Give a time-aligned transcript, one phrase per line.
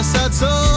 [0.00, 0.69] Yes, that's so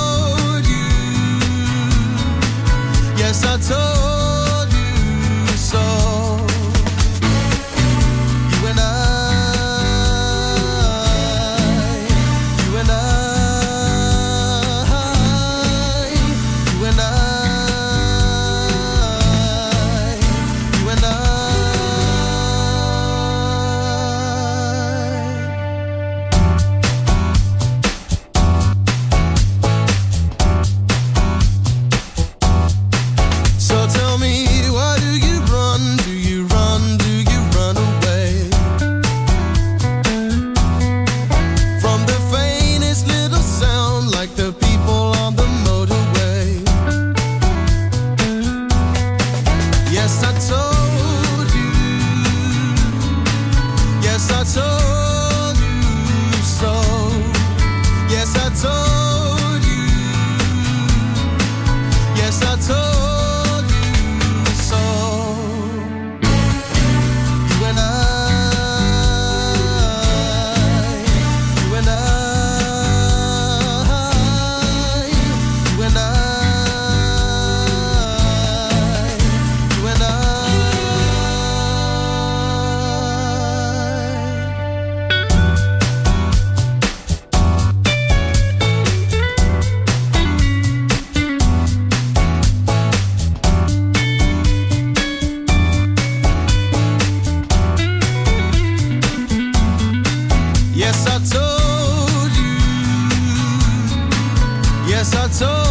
[105.03, 105.62] yes, I told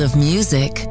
[0.00, 0.85] of music.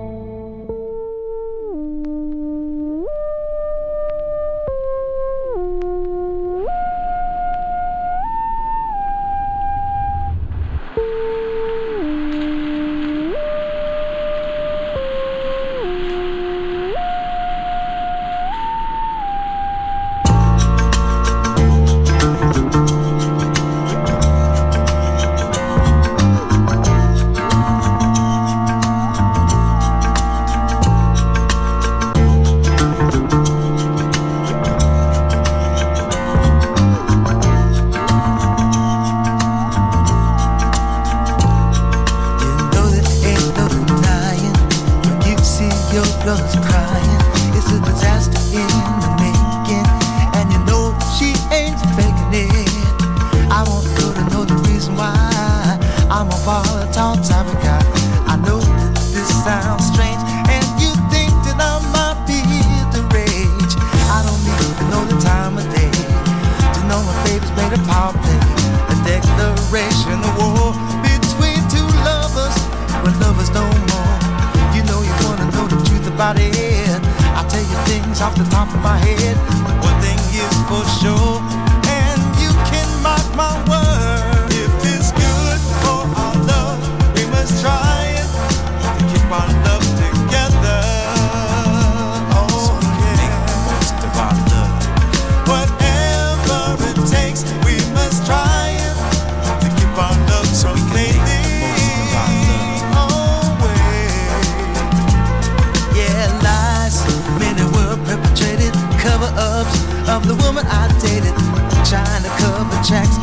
[76.31, 77.01] about it.
[77.37, 79.37] I tell you things off the top of my head.
[79.83, 81.34] One thing is for sure.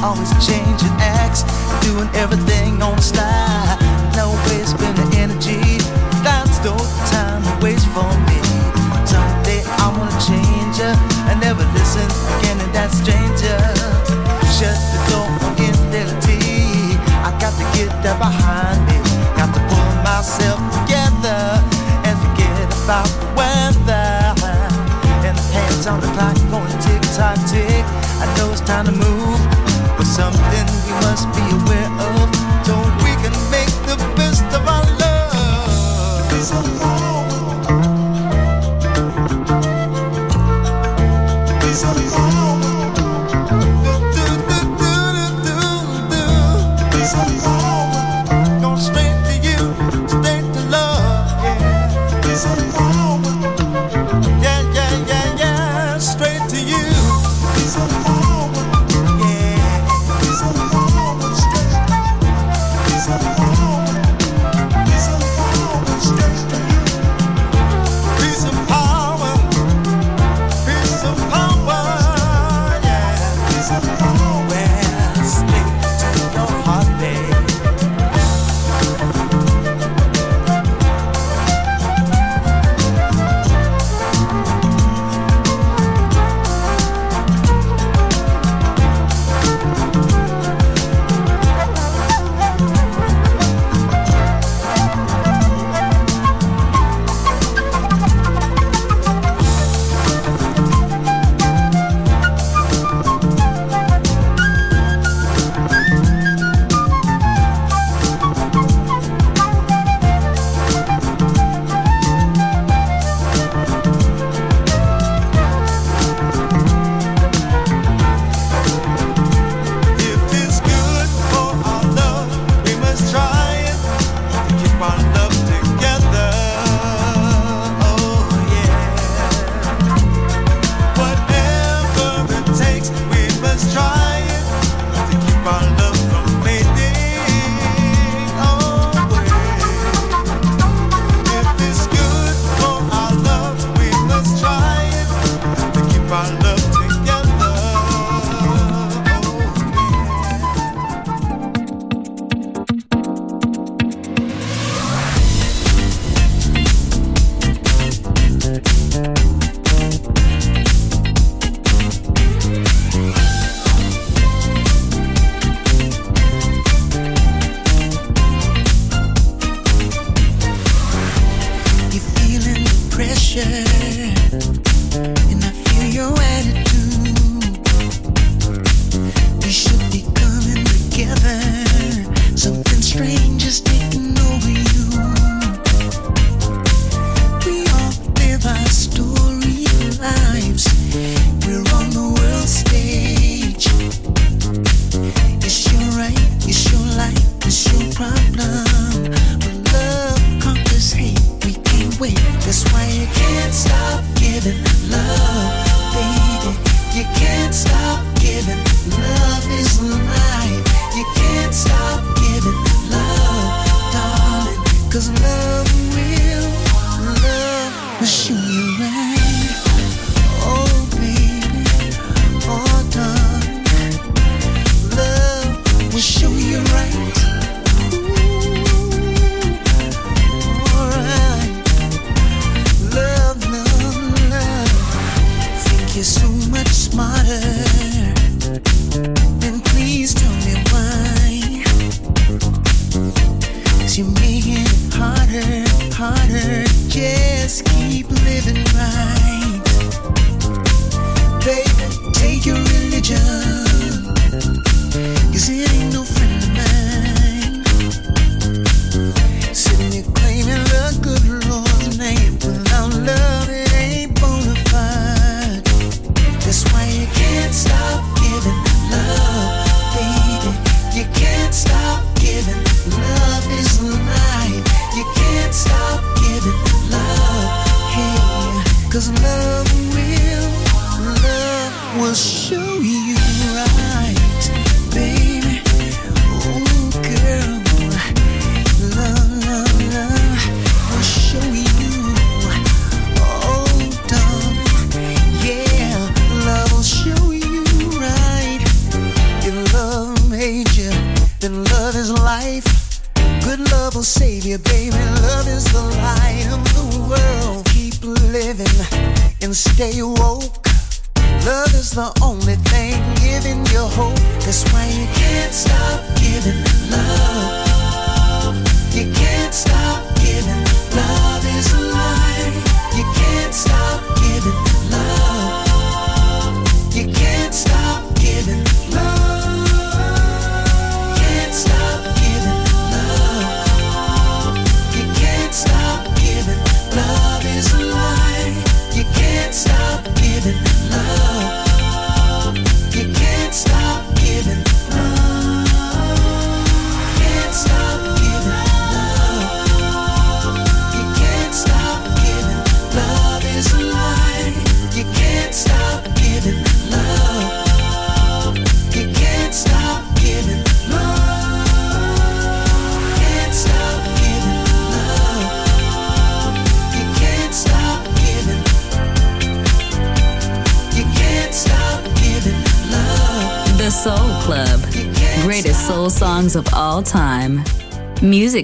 [0.03, 1.47] always changing acts,
[1.81, 3.79] doing everything on the sly.
[4.17, 5.79] No wasting the energy,
[6.27, 6.77] that's no
[7.15, 8.39] time to waste for me.
[9.07, 10.93] Someday I wanna change ya,
[11.31, 12.07] and never listen
[12.39, 13.59] again to that stranger.
[14.51, 18.99] Shut the door on infidelity, I got to get that behind me.
[19.39, 21.63] Got to pull myself together
[22.07, 24.35] and forget about the weather.
[25.27, 27.85] And the hands on the clock going tick tock tick.
[28.23, 29.62] I know it's time to move
[31.01, 31.52] must be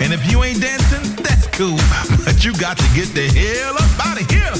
[0.00, 1.78] And if you ain't dancing, that's cool.
[2.24, 4.52] But you got to get the hell up out of here.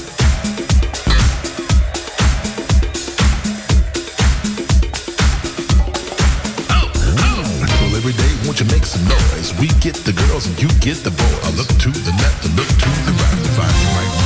[7.96, 9.58] every day, won't you make some noise?
[9.58, 11.44] We get the girls and you get the boys.
[11.44, 14.25] I look to the left and look to the right, to find the right